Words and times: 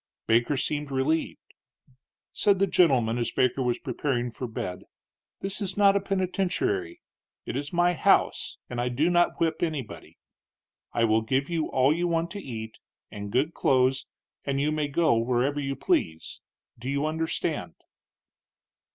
Baker 0.25 0.57
seemed 0.57 0.89
relieved. 0.89 1.53
Said 2.33 2.57
the 2.57 2.65
gentleman, 2.65 3.19
as 3.19 3.31
Baker 3.31 3.61
was 3.61 3.77
preparing 3.77 4.31
for 4.31 4.47
bed: 4.47 4.85
"This 5.41 5.61
is 5.61 5.77
not 5.77 5.95
a 5.95 5.99
penitentiary. 5.99 7.01
It 7.45 7.55
is 7.55 7.71
my 7.71 7.93
house, 7.93 8.57
and 8.67 8.81
I 8.81 8.89
do 8.89 9.11
not 9.11 9.39
whip 9.39 9.61
anybody. 9.61 10.17
I 10.91 11.03
will 11.03 11.21
give 11.21 11.51
you 11.51 11.67
all 11.69 11.93
you 11.93 12.07
want 12.07 12.31
to 12.31 12.39
eat, 12.41 12.79
and 13.11 13.31
good 13.31 13.53
clothes, 13.53 14.07
and 14.43 14.59
you 14.59 14.71
may 14.71 14.87
go 14.87 15.13
wherever 15.19 15.59
you 15.59 15.75
please. 15.75 16.41
Do 16.79 16.89
you 16.89 17.05
understand?" 17.05 17.75